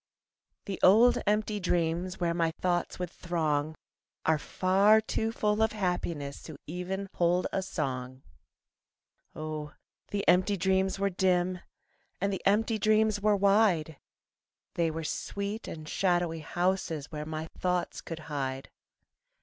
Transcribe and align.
The 0.65 0.79
old 0.81 1.19
empty 1.27 1.59
dreams 1.59 2.19
Where 2.19 2.33
my 2.33 2.49
thoughts 2.59 2.97
would 2.97 3.11
throng 3.11 3.75
Are 4.25 4.39
far 4.39 4.99
too 4.99 5.31
full 5.31 5.61
of 5.61 5.73
happiness 5.73 6.41
To 6.41 6.57
even 6.65 7.07
hold 7.13 7.45
a 7.53 7.61
song. 7.61 8.23
Oh, 9.35 9.75
the 10.07 10.27
empty 10.27 10.57
dreams 10.57 10.97
were 10.97 11.11
dim 11.11 11.59
And 12.19 12.33
the 12.33 12.41
empty 12.47 12.79
dreams 12.79 13.21
were 13.21 13.35
wide, 13.35 13.99
They 14.73 14.89
were 14.89 15.03
sweet 15.03 15.67
and 15.67 15.87
shadowy 15.87 16.39
houses 16.39 17.11
Where 17.11 17.23
my 17.27 17.45
thoughts 17.55 18.01
could 18.01 18.21
hide. 18.25 18.71